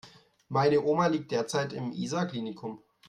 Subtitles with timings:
[0.49, 2.81] Meine Oma liegt derzeit im Isar Klinikum.